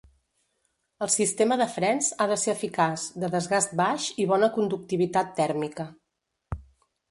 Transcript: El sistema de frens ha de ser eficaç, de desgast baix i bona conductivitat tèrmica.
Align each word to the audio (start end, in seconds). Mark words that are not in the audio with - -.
El 1.05 1.11
sistema 1.15 1.57
de 1.61 1.67
frens 1.73 2.07
ha 2.17 2.27
de 2.31 2.37
ser 2.45 2.55
eficaç, 2.55 3.05
de 3.25 3.31
desgast 3.37 3.77
baix 3.83 4.09
i 4.25 4.29
bona 4.35 4.51
conductivitat 4.59 5.33
tèrmica. 5.43 5.89